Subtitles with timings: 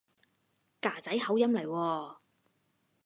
[0.81, 2.15] 㗎仔口音嚟喎